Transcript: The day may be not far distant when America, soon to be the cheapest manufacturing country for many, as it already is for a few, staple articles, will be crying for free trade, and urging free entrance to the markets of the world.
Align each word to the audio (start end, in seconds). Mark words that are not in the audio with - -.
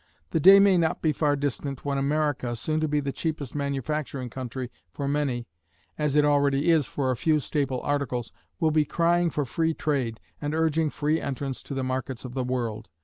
The 0.31 0.39
day 0.39 0.59
may 0.59 0.77
be 0.77 0.77
not 0.79 1.03
far 1.15 1.35
distant 1.35 1.85
when 1.85 1.99
America, 1.99 2.55
soon 2.55 2.79
to 2.79 2.87
be 2.87 3.01
the 3.01 3.11
cheapest 3.11 3.53
manufacturing 3.53 4.31
country 4.31 4.71
for 4.89 5.07
many, 5.07 5.45
as 5.95 6.15
it 6.15 6.25
already 6.25 6.71
is 6.71 6.87
for 6.87 7.11
a 7.11 7.15
few, 7.15 7.39
staple 7.39 7.81
articles, 7.81 8.31
will 8.59 8.71
be 8.71 8.83
crying 8.83 9.29
for 9.29 9.45
free 9.45 9.75
trade, 9.75 10.19
and 10.41 10.55
urging 10.55 10.89
free 10.89 11.21
entrance 11.21 11.61
to 11.61 11.75
the 11.75 11.83
markets 11.83 12.25
of 12.25 12.33
the 12.33 12.43
world. 12.43 12.89